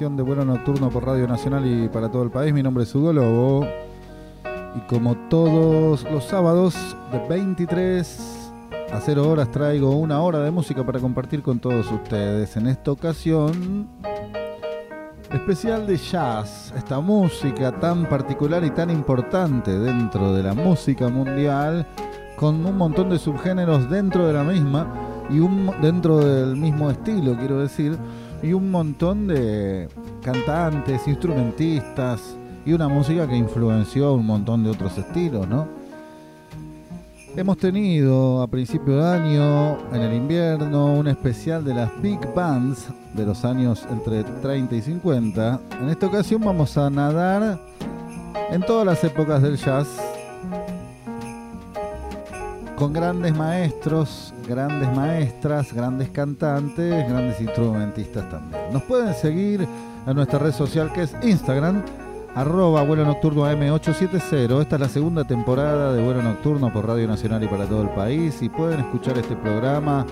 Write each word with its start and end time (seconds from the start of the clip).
De 0.00 0.22
Vuelo 0.22 0.46
Nocturno 0.46 0.88
por 0.88 1.04
Radio 1.04 1.28
Nacional 1.28 1.66
y 1.66 1.86
para 1.90 2.10
todo 2.10 2.22
el 2.22 2.30
país. 2.30 2.54
Mi 2.54 2.62
nombre 2.62 2.84
es 2.84 2.94
Hugo 2.94 3.12
Lobo 3.12 3.66
y 4.74 4.80
como 4.88 5.14
todos 5.28 6.04
los 6.04 6.24
sábados 6.24 6.74
de 7.12 7.18
23 7.28 8.50
a 8.94 8.98
0 8.98 9.28
horas 9.28 9.50
traigo 9.50 9.90
una 9.90 10.22
hora 10.22 10.38
de 10.38 10.50
música 10.50 10.86
para 10.86 11.00
compartir 11.00 11.42
con 11.42 11.58
todos 11.58 11.92
ustedes. 11.92 12.56
En 12.56 12.68
esta 12.68 12.92
ocasión 12.92 13.88
especial 15.30 15.86
de 15.86 15.98
jazz, 15.98 16.72
esta 16.74 16.98
música 17.00 17.78
tan 17.78 18.08
particular 18.08 18.64
y 18.64 18.70
tan 18.70 18.88
importante 18.88 19.78
dentro 19.78 20.32
de 20.32 20.42
la 20.42 20.54
música 20.54 21.08
mundial 21.08 21.86
con 22.36 22.64
un 22.64 22.78
montón 22.78 23.10
de 23.10 23.18
subgéneros 23.18 23.90
dentro 23.90 24.26
de 24.26 24.32
la 24.32 24.44
misma 24.44 24.86
y 25.28 25.40
un, 25.40 25.70
dentro 25.82 26.20
del 26.20 26.56
mismo 26.56 26.90
estilo, 26.90 27.36
quiero 27.36 27.58
decir 27.58 27.98
y 28.42 28.52
un 28.52 28.70
montón 28.70 29.26
de 29.26 29.88
cantantes, 30.22 31.06
instrumentistas 31.06 32.36
y 32.64 32.72
una 32.72 32.88
música 32.88 33.26
que 33.28 33.36
influenció 33.36 34.14
un 34.14 34.26
montón 34.26 34.64
de 34.64 34.70
otros 34.70 34.96
estilos, 34.98 35.48
¿no? 35.48 35.66
Hemos 37.36 37.58
tenido 37.58 38.42
a 38.42 38.48
principio 38.48 38.96
de 38.96 39.06
año, 39.06 39.78
en 39.94 40.02
el 40.02 40.14
invierno, 40.14 40.94
un 40.94 41.06
especial 41.06 41.64
de 41.64 41.74
las 41.74 42.02
big 42.02 42.18
bands 42.34 42.88
de 43.14 43.24
los 43.24 43.44
años 43.44 43.86
entre 43.88 44.24
30 44.24 44.74
y 44.74 44.82
50. 44.82 45.60
En 45.80 45.88
esta 45.90 46.06
ocasión 46.06 46.40
vamos 46.40 46.76
a 46.76 46.90
nadar 46.90 47.60
en 48.50 48.60
todas 48.62 48.84
las 48.84 49.04
épocas 49.04 49.40
del 49.42 49.56
jazz 49.56 49.86
con 52.80 52.94
grandes 52.94 53.36
maestros, 53.36 54.32
grandes 54.48 54.90
maestras, 54.96 55.70
grandes 55.70 56.08
cantantes, 56.08 57.06
grandes 57.06 57.38
instrumentistas 57.38 58.26
también. 58.30 58.72
Nos 58.72 58.82
pueden 58.84 59.12
seguir 59.12 59.68
en 60.06 60.16
nuestra 60.16 60.38
red 60.38 60.52
social 60.52 60.90
que 60.90 61.02
es 61.02 61.14
Instagram, 61.22 61.84
arroba 62.34 62.82
vuelo 62.82 63.04
nocturno 63.04 63.44
AM870. 63.44 64.62
Esta 64.62 64.76
es 64.76 64.80
la 64.80 64.88
segunda 64.88 65.24
temporada 65.24 65.92
de 65.92 66.02
vuelo 66.02 66.22
nocturno 66.22 66.72
por 66.72 66.86
Radio 66.86 67.06
Nacional 67.06 67.44
y 67.44 67.48
para 67.48 67.66
todo 67.66 67.82
el 67.82 67.90
país 67.90 68.40
y 68.40 68.48
pueden 68.48 68.80
escuchar 68.80 69.18
este 69.18 69.36
programa 69.36 70.06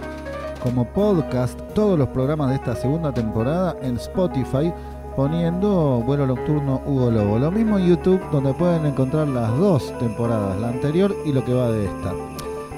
como 0.62 0.84
podcast, 0.92 1.58
todos 1.74 1.98
los 1.98 2.08
programas 2.08 2.50
de 2.50 2.56
esta 2.56 2.76
segunda 2.76 3.12
temporada 3.12 3.76
en 3.80 3.96
Spotify 3.96 4.70
poniendo 5.16 6.02
vuelo 6.04 6.26
nocturno 6.26 6.82
Hugo 6.84 7.10
Lobo. 7.10 7.38
Lo 7.38 7.50
mismo 7.50 7.78
en 7.78 7.86
YouTube 7.86 8.20
donde 8.30 8.52
pueden 8.52 8.84
encontrar 8.84 9.26
las 9.26 9.56
dos 9.56 9.98
temporadas, 9.98 10.60
la 10.60 10.68
anterior 10.68 11.16
y 11.24 11.32
lo 11.32 11.42
que 11.46 11.54
va 11.54 11.70
de 11.70 11.86
esta. 11.86 12.27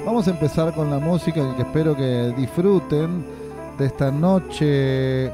Vamos 0.05 0.27
a 0.27 0.31
empezar 0.31 0.75
con 0.75 0.91
la 0.91 0.99
música 0.99 1.55
que 1.55 1.63
espero 1.63 1.95
que 1.95 2.33
disfruten 2.37 3.25
de 3.79 3.87
esta 3.87 4.11
noche 4.11 5.31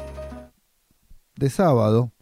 de 1.36 1.50
sábado. 1.50 2.12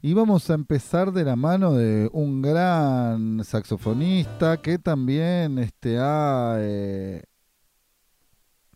Y 0.00 0.14
vamos 0.14 0.48
a 0.48 0.54
empezar 0.54 1.12
de 1.12 1.24
la 1.24 1.34
mano 1.34 1.72
de 1.72 2.08
un 2.12 2.40
gran 2.40 3.42
saxofonista 3.44 4.58
que 4.58 4.78
también 4.78 5.58
este, 5.58 5.98
ha 5.98 6.56
eh, 6.60 7.24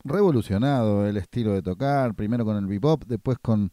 revolucionado 0.03 1.07
el 1.07 1.17
estilo 1.17 1.53
de 1.53 1.63
tocar, 1.63 2.15
primero 2.15 2.45
con 2.45 2.57
el 2.57 2.67
bebop, 2.67 3.05
después 3.07 3.39
con, 3.41 3.71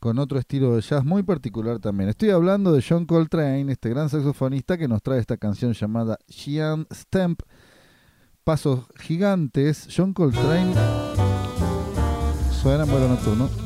con 0.00 0.18
otro 0.18 0.38
estilo 0.38 0.74
de 0.74 0.80
jazz 0.80 1.04
muy 1.04 1.22
particular 1.22 1.80
también. 1.80 2.08
Estoy 2.08 2.30
hablando 2.30 2.72
de 2.72 2.82
John 2.86 3.04
Coltrane, 3.04 3.70
este 3.70 3.90
gran 3.90 4.08
saxofonista 4.08 4.78
que 4.78 4.88
nos 4.88 5.02
trae 5.02 5.20
esta 5.20 5.36
canción 5.36 5.74
llamada 5.74 6.18
Gian 6.28 6.86
Stamp 6.90 7.42
pasos 8.44 8.80
gigantes. 8.96 9.88
John 9.94 10.12
Coltrane 10.12 10.74
suena 12.62 12.84
en 12.84 12.90
vuelo 12.90 13.08
nocturno. 13.08 13.63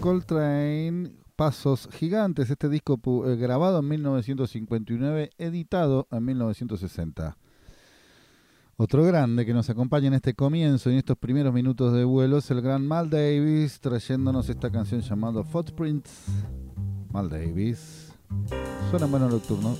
Coltrane, 0.00 1.12
Pasos 1.36 1.88
Gigantes, 1.92 2.48
este 2.48 2.70
disco 2.70 2.98
eh, 3.26 3.36
grabado 3.36 3.80
en 3.80 3.88
1959, 3.88 5.30
editado 5.36 6.08
en 6.10 6.24
1960. 6.24 7.36
Otro 8.76 9.04
grande 9.04 9.44
que 9.44 9.52
nos 9.52 9.68
acompaña 9.68 10.06
en 10.06 10.14
este 10.14 10.32
comienzo 10.32 10.88
y 10.88 10.94
en 10.94 11.00
estos 11.00 11.18
primeros 11.18 11.52
minutos 11.52 11.92
de 11.92 12.04
vuelo 12.04 12.38
es 12.38 12.50
el 12.50 12.62
gran 12.62 12.86
Mal 12.86 13.10
Davis, 13.10 13.78
trayéndonos 13.80 14.48
esta 14.48 14.70
canción 14.70 15.02
llamada 15.02 15.44
Footprints. 15.44 16.24
Mal 17.12 17.28
Davis. 17.28 18.14
Suena 18.90 19.04
bueno 19.04 19.28
nocturno. 19.28 19.76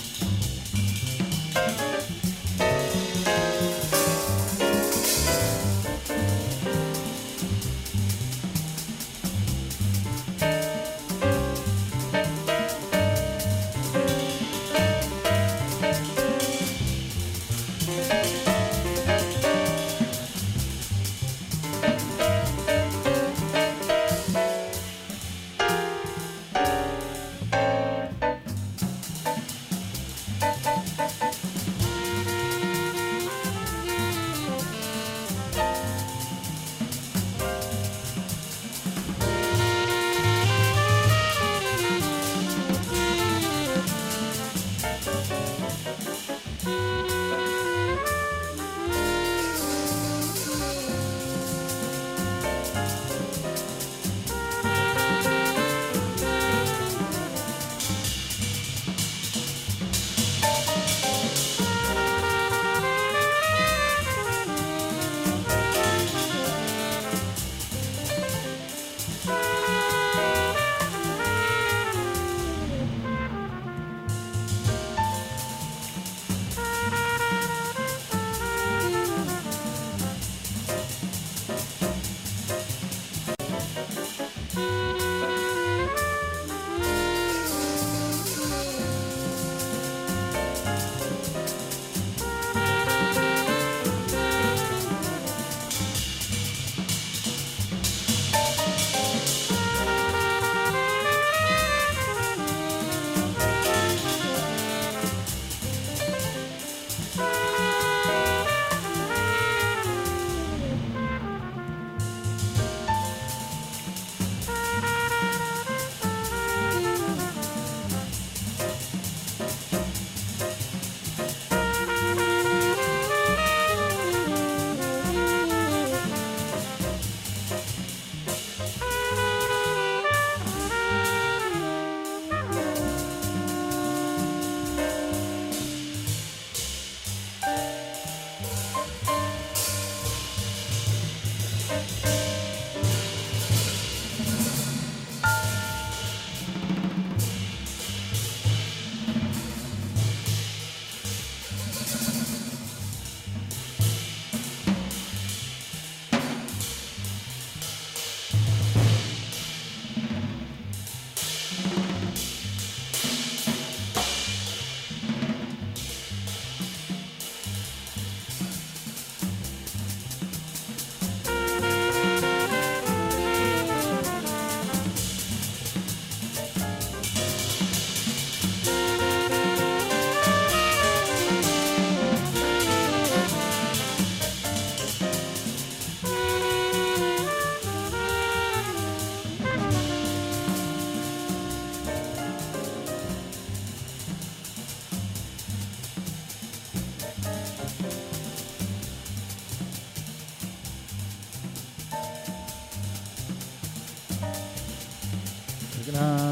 you. 0.04 0.09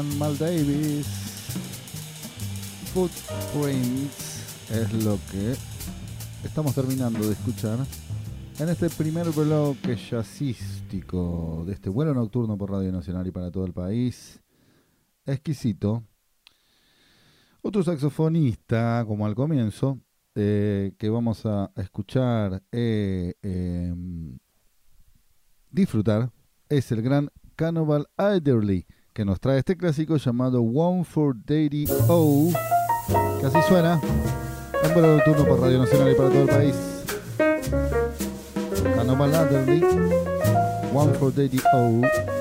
Mal 0.03 0.37
Davis. 0.37 1.07
Footprints 2.93 4.69
es 4.71 5.03
lo 5.03 5.19
que 5.31 5.55
estamos 6.43 6.73
terminando 6.73 7.19
de 7.19 7.33
escuchar 7.33 7.79
en 8.59 8.69
este 8.69 8.89
primer 8.89 9.29
bloque 9.31 9.95
jazzístico 9.95 11.63
de 11.65 11.73
este 11.73 11.89
vuelo 11.89 12.13
nocturno 12.13 12.57
por 12.57 12.71
Radio 12.71 12.91
Nacional 12.91 13.27
y 13.27 13.31
para 13.31 13.51
todo 13.51 13.65
el 13.65 13.73
país. 13.73 14.41
Exquisito. 15.25 16.03
Otro 17.61 17.83
saxofonista, 17.83 19.03
como 19.07 19.25
al 19.25 19.35
comienzo, 19.35 19.99
eh, 20.35 20.93
que 20.97 21.09
vamos 21.09 21.45
a 21.45 21.71
escuchar, 21.75 22.63
eh, 22.71 23.33
em, 23.41 24.37
disfrutar, 25.69 26.31
es 26.69 26.91
el 26.91 27.01
gran 27.01 27.29
Cannibal 27.55 28.07
Adderley, 28.15 28.85
que 29.13 29.25
nos 29.25 29.39
trae 29.39 29.59
este 29.59 29.75
clásico 29.77 30.17
llamado 30.17 30.61
One 30.61 31.03
for 31.03 31.35
Daddy 31.35 31.85
O, 32.07 32.51
que 33.39 33.45
así 33.45 33.57
suena 33.67 33.99
en 34.83 34.93
vuelo 34.93 35.15
nocturno 35.17 35.45
por 35.45 35.59
Radio 35.61 35.79
Nacional 35.79 36.11
y 36.11 36.15
para 36.15 36.29
todo 36.29 36.41
el 36.41 36.49
país. 36.49 36.75
Cannibal 38.95 39.35
Adderley, 39.35 39.83
One 40.93 41.13
for 41.15 41.33
Daddy 41.33 41.59
O. 41.73 42.38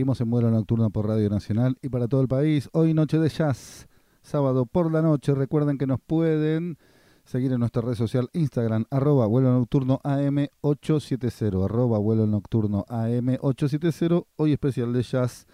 Seguimos 0.00 0.20
en 0.22 0.30
vuelo 0.30 0.50
nocturno 0.50 0.88
por 0.88 1.06
Radio 1.06 1.28
Nacional 1.28 1.76
y 1.82 1.90
para 1.90 2.08
todo 2.08 2.22
el 2.22 2.26
país. 2.26 2.70
Hoy 2.72 2.94
noche 2.94 3.18
de 3.18 3.28
jazz, 3.28 3.86
sábado 4.22 4.64
por 4.64 4.90
la 4.90 5.02
noche. 5.02 5.34
Recuerden 5.34 5.76
que 5.76 5.86
nos 5.86 6.00
pueden 6.00 6.78
seguir 7.26 7.52
en 7.52 7.60
nuestra 7.60 7.82
red 7.82 7.92
social 7.96 8.30
Instagram, 8.32 8.86
arroba 8.90 9.26
vuelo 9.26 9.52
nocturno 9.52 10.00
AM870, 10.02 11.66
arroba 11.66 11.98
vuelo 11.98 12.26
nocturno 12.26 12.86
AM870. 12.88 14.24
Hoy 14.36 14.52
especial 14.54 14.94
de 14.94 15.02
jazz 15.02 15.46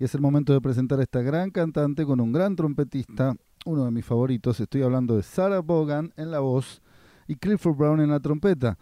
y 0.00 0.02
es 0.02 0.14
el 0.16 0.20
momento 0.20 0.52
de 0.52 0.60
presentar 0.60 0.98
a 0.98 1.04
esta 1.04 1.22
gran 1.22 1.52
cantante 1.52 2.04
con 2.04 2.20
un 2.20 2.32
gran 2.32 2.56
trompetista, 2.56 3.36
uno 3.64 3.84
de 3.84 3.92
mis 3.92 4.04
favoritos. 4.04 4.58
Estoy 4.58 4.82
hablando 4.82 5.14
de 5.14 5.22
Sarah 5.22 5.60
Bogan 5.60 6.12
en 6.16 6.32
la 6.32 6.40
voz 6.40 6.82
y 7.28 7.36
Clifford 7.36 7.76
Brown 7.76 8.00
en 8.00 8.10
la 8.10 8.18
trompeta 8.18 8.76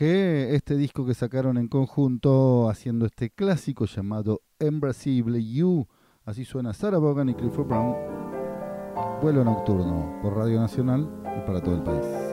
que 0.00 0.54
este 0.54 0.78
disco 0.78 1.04
que 1.04 1.12
sacaron 1.12 1.58
en 1.58 1.68
conjunto 1.68 2.70
haciendo 2.70 3.04
este 3.04 3.28
clásico 3.28 3.84
llamado 3.84 4.40
Embracible 4.58 5.44
You, 5.44 5.88
así 6.24 6.46
suena 6.46 6.72
Sarah 6.72 6.96
Vaughan 6.96 7.28
y 7.28 7.34
Clifford 7.34 7.66
Brown, 7.68 7.94
vuelo 9.20 9.44
nocturno 9.44 10.18
por 10.22 10.38
Radio 10.38 10.58
Nacional 10.58 11.06
y 11.26 11.46
para 11.46 11.62
todo 11.62 11.74
el 11.74 11.82
país. 11.82 12.29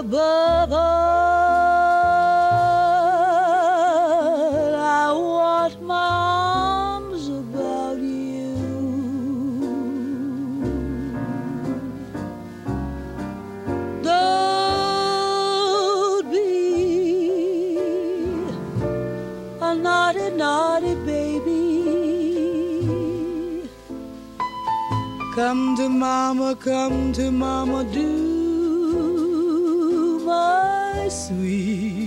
above 0.00 0.72
all, 0.72 0.80
I 4.74 5.12
want 5.12 5.82
my 5.82 5.94
arms 5.94 7.28
about 7.28 7.98
you. 7.98 8.56
Don't 14.02 16.30
be 16.32 16.48
a 19.60 19.74
naughty, 19.74 20.30
naughty 20.30 20.94
baby. 21.04 21.60
Come 25.34 25.76
to 25.76 25.90
mama, 25.90 26.56
come 26.56 27.12
to 27.12 27.30
mama, 27.30 27.84
do 27.84 28.29
sweet 31.10 31.99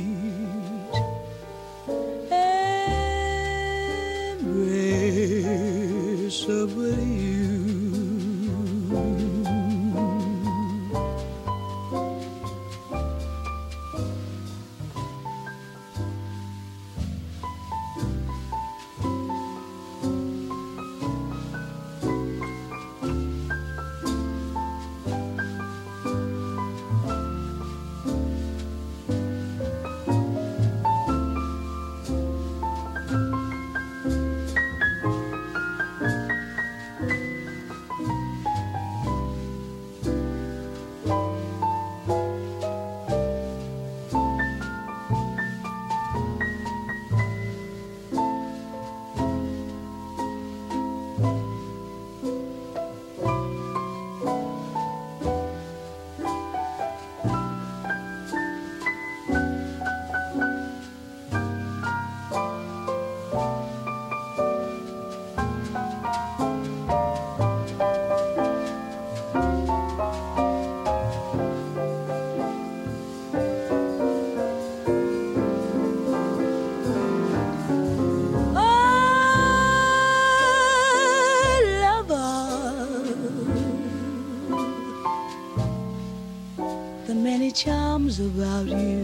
about 88.19 88.67
you. 88.67 89.02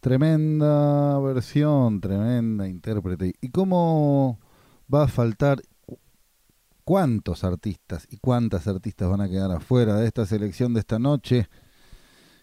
Tremenda 0.00 1.18
versión, 1.18 2.00
tremenda 2.00 2.68
intérprete. 2.68 3.34
¿Y 3.40 3.48
cómo 3.48 4.38
va 4.92 5.04
a 5.04 5.08
faltar 5.08 5.60
cuántos 6.84 7.42
artistas 7.42 8.06
y 8.08 8.18
cuántas 8.18 8.68
artistas 8.68 9.10
van 9.10 9.20
a 9.20 9.28
quedar 9.28 9.50
afuera 9.50 9.96
de 9.96 10.06
esta 10.06 10.24
selección 10.26 10.74
de 10.74 10.80
esta 10.80 11.00
noche? 11.00 11.48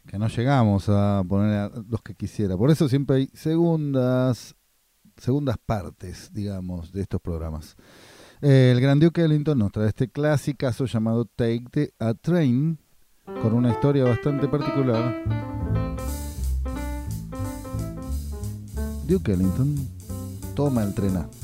Que 0.05 0.19
no 0.19 0.27
llegamos 0.27 0.89
a 0.89 1.23
poner 1.27 1.57
a 1.57 1.71
los 1.87 2.01
que 2.01 2.15
quisiera. 2.15 2.57
Por 2.57 2.69
eso 2.69 2.89
siempre 2.89 3.15
hay 3.15 3.29
segundas, 3.33 4.55
segundas 5.15 5.55
partes, 5.65 6.31
digamos, 6.33 6.91
de 6.91 7.01
estos 7.01 7.21
programas. 7.21 7.77
El 8.41 8.81
Gran 8.81 8.99
Duke 8.99 9.23
Ellington 9.23 9.57
nos 9.57 9.71
trae 9.71 9.87
este 9.87 10.09
clásico 10.09 10.69
llamado 10.85 11.23
Take 11.23 11.63
the 11.71 11.93
a 11.97 12.13
Train, 12.13 12.77
con 13.41 13.53
una 13.53 13.71
historia 13.71 14.03
bastante 14.03 14.49
particular. 14.49 15.82
Duke 19.07 19.33
Ellington 19.33 19.75
toma 20.55 20.83
el 20.83 20.93
tren 20.93 21.17
A. 21.17 21.42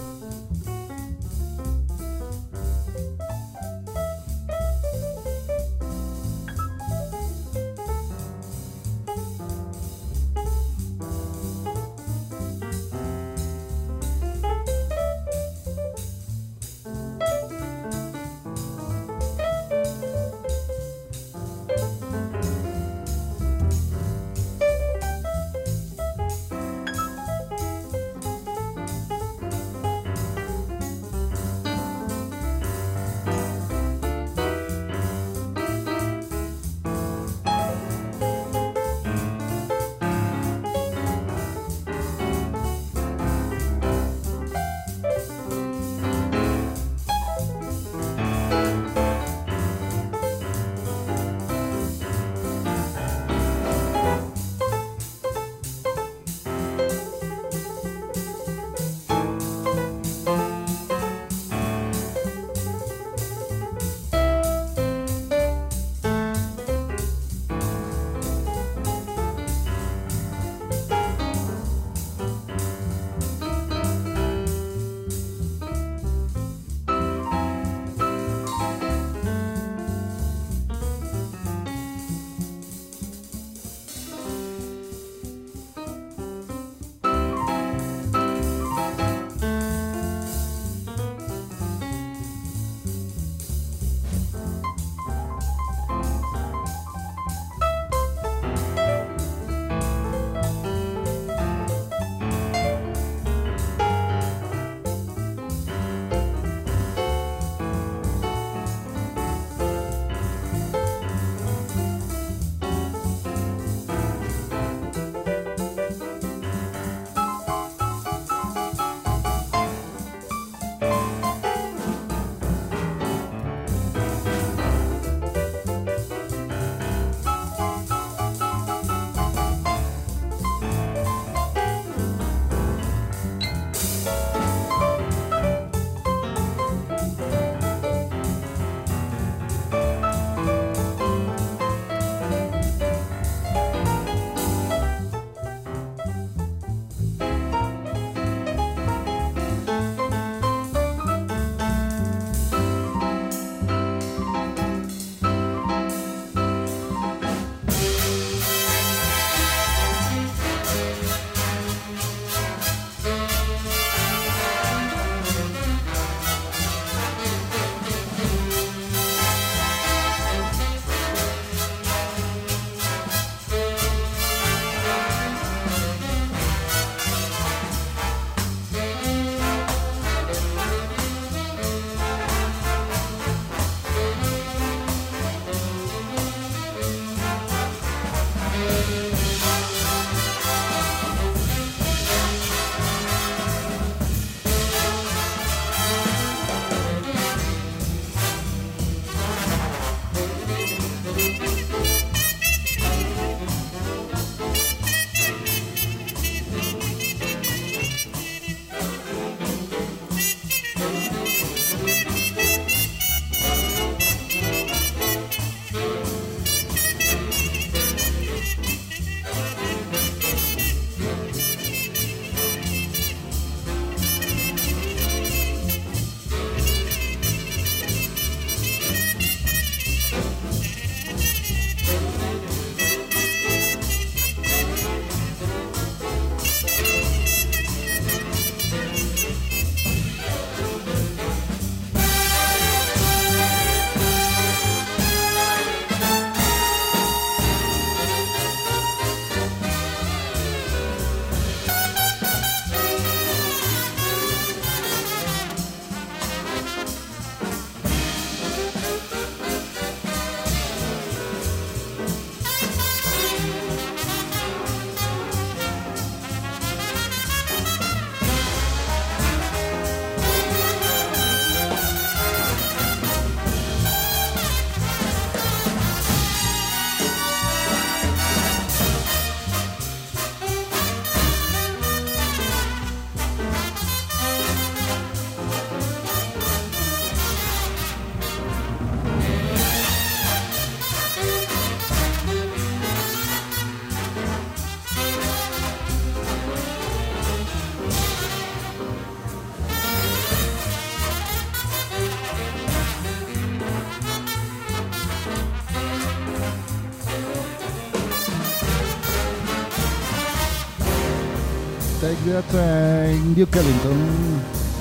The 312.26 312.42
Train, 312.52 313.34
Duke 313.34 313.60
Ellington, 313.60 313.98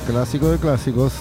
clásico 0.08 0.48
de 0.48 0.58
clásicos. 0.58 1.12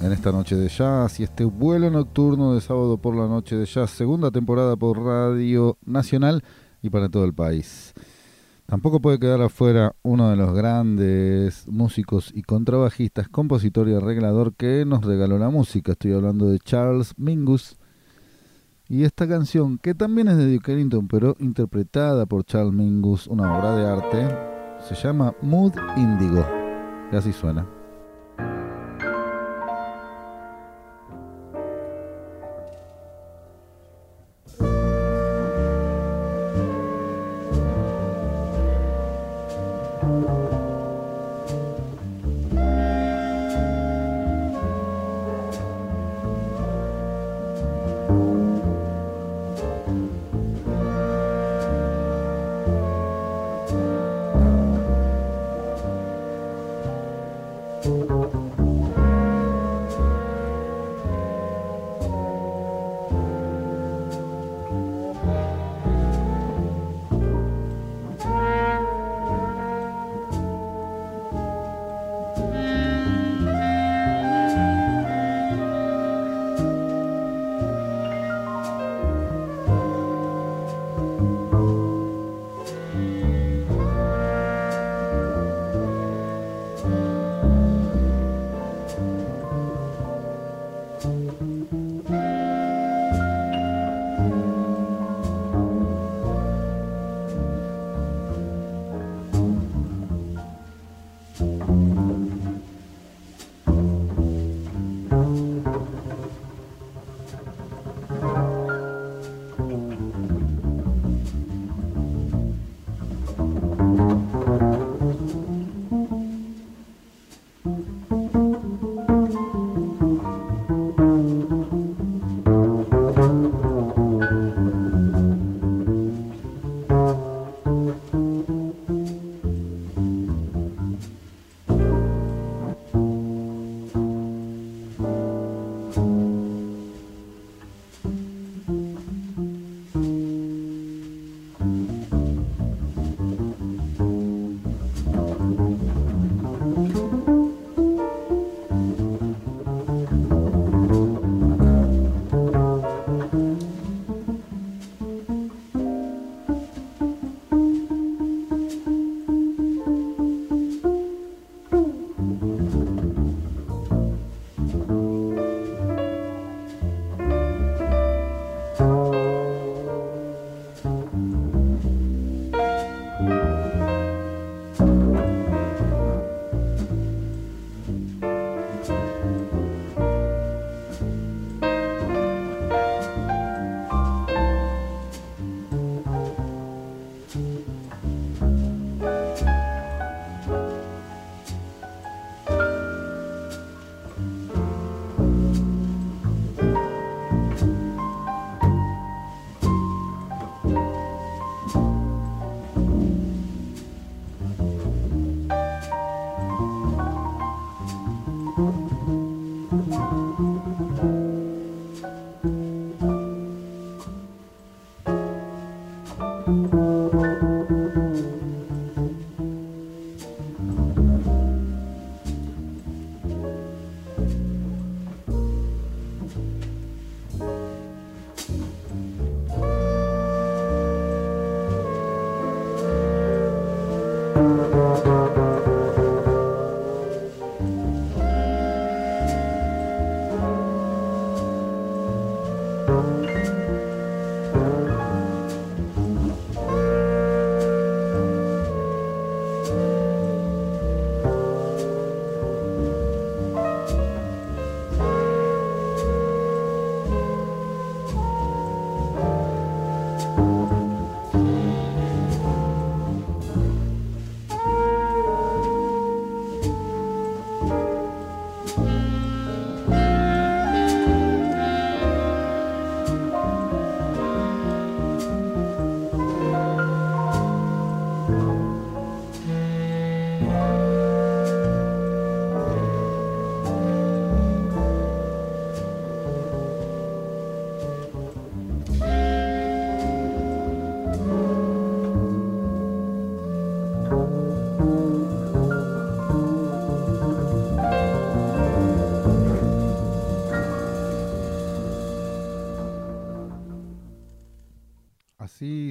En 0.00 0.12
esta 0.12 0.30
noche 0.30 0.54
de 0.54 0.68
jazz 0.68 1.18
y 1.18 1.24
este 1.24 1.44
vuelo 1.44 1.90
nocturno 1.90 2.54
de 2.54 2.60
sábado 2.60 2.96
por 2.96 3.16
la 3.16 3.26
noche 3.26 3.56
de 3.56 3.66
jazz, 3.66 3.90
segunda 3.90 4.30
temporada 4.30 4.76
por 4.76 5.02
Radio 5.02 5.78
Nacional 5.84 6.44
y 6.80 6.90
para 6.90 7.08
todo 7.08 7.24
el 7.24 7.34
país. 7.34 7.92
Tampoco 8.66 9.00
puede 9.00 9.18
quedar 9.18 9.42
afuera 9.42 9.96
uno 10.02 10.30
de 10.30 10.36
los 10.36 10.54
grandes 10.54 11.66
músicos 11.66 12.30
y 12.32 12.42
contrabajistas, 12.42 13.28
compositor 13.28 13.88
y 13.88 13.94
arreglador 13.94 14.54
que 14.54 14.84
nos 14.86 15.04
regaló 15.04 15.38
la 15.38 15.50
música. 15.50 15.92
Estoy 15.92 16.12
hablando 16.12 16.46
de 16.46 16.60
Charles 16.60 17.14
Mingus. 17.16 17.76
Y 18.88 19.02
esta 19.02 19.26
canción, 19.26 19.78
que 19.78 19.92
también 19.92 20.28
es 20.28 20.36
de 20.36 20.52
Duke 20.52 20.72
Ellington, 20.72 21.08
pero 21.08 21.34
interpretada 21.40 22.26
por 22.26 22.44
Charles 22.44 22.74
Mingus, 22.74 23.26
una 23.26 23.58
obra 23.58 23.74
de 23.74 23.86
arte, 23.86 24.55
se 24.88 24.94
llama 24.94 25.34
Mood 25.42 25.74
Indigo. 25.96 26.46
Y 27.10 27.16
así 27.16 27.32
suena. 27.32 27.66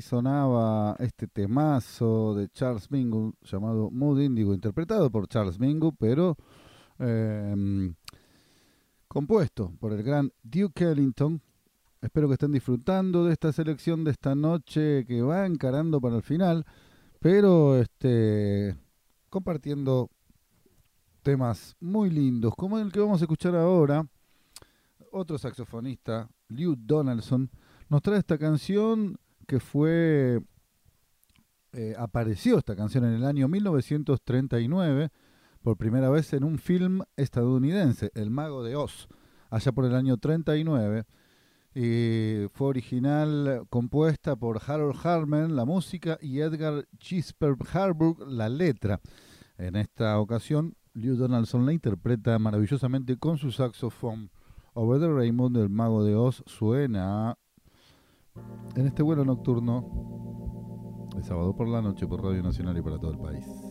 Sonaba 0.06 0.96
este 1.00 1.28
temazo 1.28 2.36
de 2.36 2.48
Charles 2.50 2.92
Mingus 2.92 3.34
llamado 3.42 3.90
Mood 3.90 4.22
Indigo, 4.22 4.54
interpretado 4.54 5.10
por 5.10 5.28
Charles 5.28 5.60
Mingus, 5.60 5.94
pero 5.98 6.38
em, 7.00 7.96
compuesto 9.08 9.74
por 9.80 9.94
el 9.94 10.04
gran 10.04 10.32
Duke 10.44 10.92
Ellington. 10.92 11.42
Espero 12.02 12.28
que 12.28 12.36
estén 12.36 12.52
disfrutando 12.52 13.26
de 13.26 13.34
esta 13.34 13.52
selección 13.52 14.04
de 14.04 14.12
esta 14.12 14.36
noche 14.36 15.06
que 15.08 15.24
va 15.24 15.48
encarando 15.48 16.00
para 16.00 16.18
el 16.18 16.22
final, 16.22 16.66
pero 17.20 17.76
este 17.76 18.78
compartiendo 19.32 20.12
temas 21.24 21.76
muy 21.80 22.12
lindos, 22.12 22.54
como 22.56 22.78
el 22.78 22.92
que 22.92 23.00
vamos 23.00 23.22
a 23.22 23.26
escuchar 23.26 23.56
ahora. 23.56 24.08
Otro 25.12 25.40
saxofonista, 25.40 26.30
Lew 26.50 26.76
Donaldson, 26.78 27.50
nos 27.90 28.04
trae 28.04 28.20
esta 28.20 28.38
canción 28.38 29.18
que 29.46 29.60
fue, 29.60 30.42
eh, 31.74 31.94
apareció 31.98 32.58
esta 32.58 32.76
canción 32.76 33.06
en 33.06 33.14
el 33.14 33.26
año 33.26 33.48
1939 33.48 35.10
por 35.62 35.78
primera 35.78 36.10
vez 36.10 36.32
en 36.34 36.44
un 36.44 36.60
film 36.60 37.02
estadounidense, 37.18 38.12
El 38.14 38.30
Mago 38.30 38.64
de 38.64 38.76
Oz, 38.76 39.08
allá 39.50 39.72
por 39.72 39.86
el 39.86 39.96
año 39.96 40.18
39. 40.18 41.06
Y 41.74 42.48
fue 42.54 42.68
original 42.68 43.66
compuesta 43.70 44.36
por 44.36 44.62
Harold 44.66 44.96
Harman, 45.04 45.56
la 45.56 45.66
música, 45.66 46.18
y 46.22 46.40
Edgar 46.40 46.88
Chisper 47.00 47.56
Harburg, 47.74 48.28
la 48.28 48.48
letra. 48.48 49.02
En 49.58 49.76
esta 49.76 50.20
ocasión, 50.20 50.76
Lew 50.94 51.16
Donaldson 51.16 51.66
la 51.66 51.74
interpreta 51.74 52.40
maravillosamente 52.40 53.18
con 53.18 53.38
su 53.38 53.52
saxofón. 53.52 54.32
Over 54.74 55.00
the 55.00 55.10
Rainbow 55.10 55.50
del 55.50 55.70
Mago 55.70 56.04
de 56.04 56.16
Oz 56.16 56.44
suena 56.46 57.38
en 58.76 58.88
este 58.88 59.04
vuelo 59.04 59.24
nocturno 59.24 61.10
el 61.16 61.24
sábado 61.24 61.56
por 61.56 61.68
la 61.68 61.82
noche 61.82 62.08
por 62.08 62.24
Radio 62.24 62.44
Nacional 62.44 62.78
y 62.78 62.82
para 62.82 63.00
todo 63.00 63.12
el 63.12 63.20
país. 63.20 63.65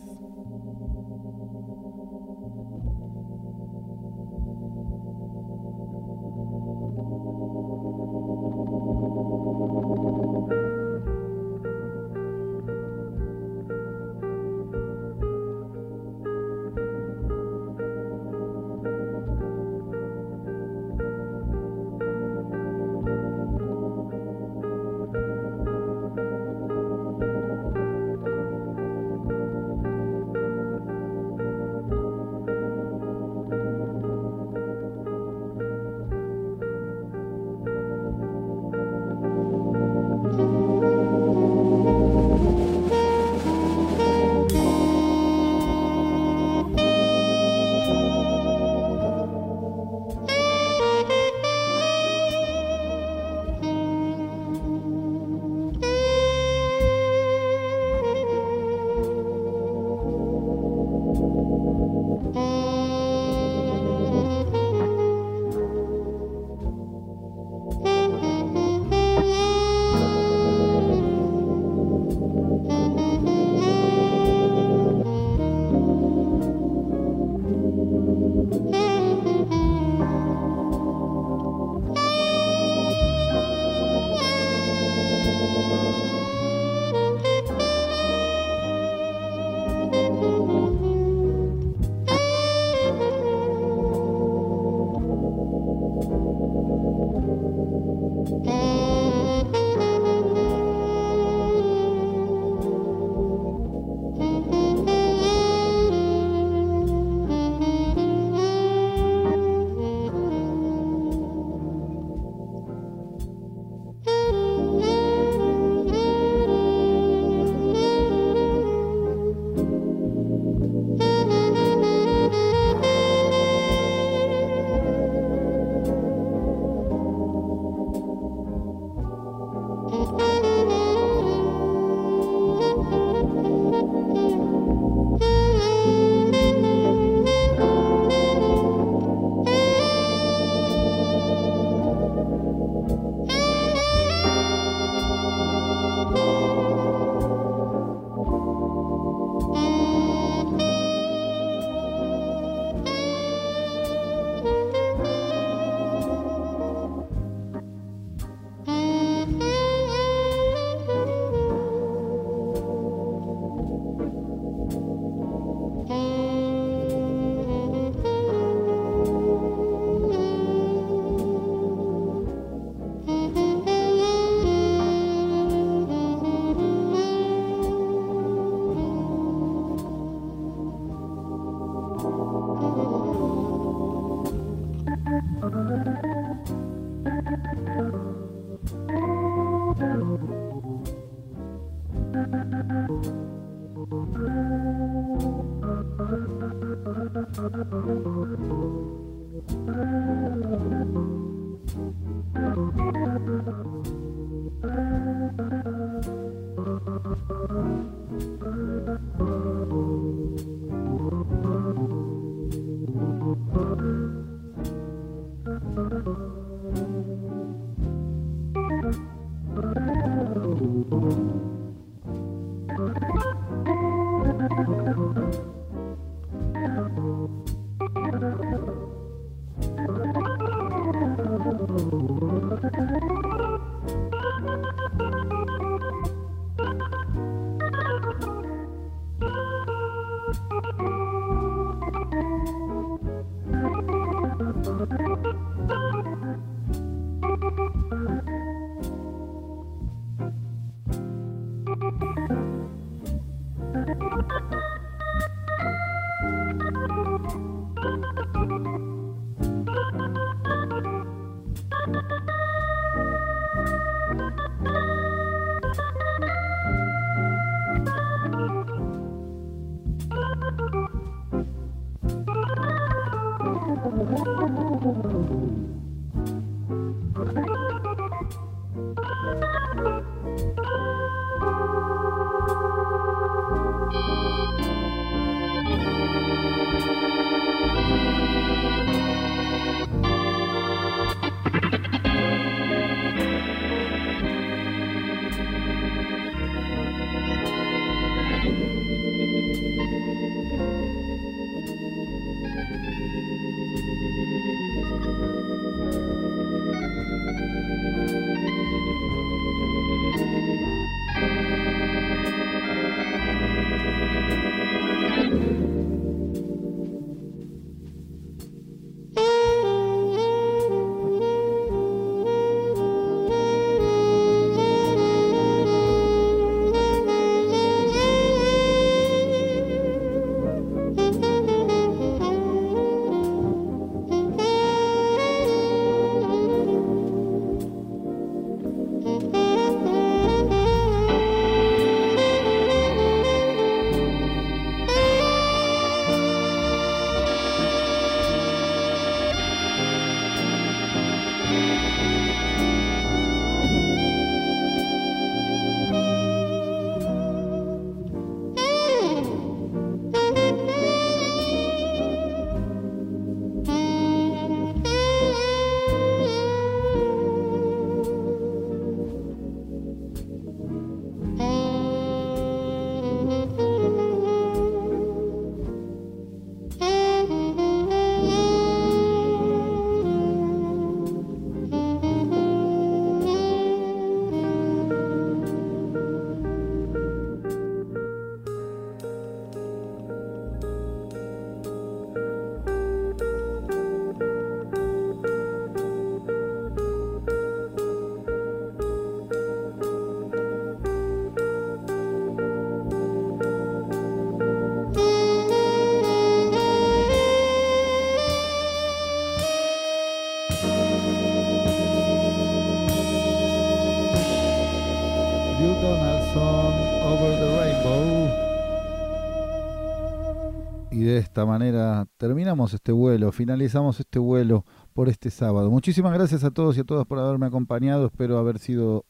Esta 421.35 421.45
manera 421.45 422.07
terminamos 422.15 422.73
este 422.73 422.93
vuelo, 422.93 423.29
finalizamos 423.33 423.99
este 423.99 424.19
vuelo 424.19 424.63
por 424.93 425.09
este 425.09 425.29
sábado. 425.29 425.69
Muchísimas 425.69 426.13
gracias 426.13 426.45
a 426.45 426.51
todos 426.51 426.77
y 426.77 426.79
a 426.79 426.83
todas 426.85 427.05
por 427.05 427.19
haberme 427.19 427.45
acompañado. 427.47 428.05
Espero 428.05 428.37
haber 428.37 428.57
sido 428.57 429.03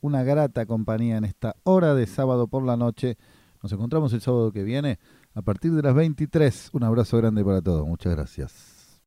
una 0.00 0.24
grata 0.24 0.66
compañía 0.66 1.18
en 1.18 1.24
esta 1.24 1.54
hora 1.62 1.94
de 1.94 2.08
sábado 2.08 2.48
por 2.48 2.64
la 2.64 2.76
noche. 2.76 3.16
Nos 3.62 3.70
encontramos 3.70 4.12
el 4.12 4.22
sábado 4.22 4.50
que 4.50 4.64
viene 4.64 4.98
a 5.34 5.42
partir 5.42 5.72
de 5.72 5.82
las 5.82 5.94
23. 5.94 6.70
Un 6.72 6.82
abrazo 6.82 7.16
grande 7.16 7.44
para 7.44 7.62
todos. 7.62 7.86
Muchas 7.86 8.12
gracias. 8.12 8.77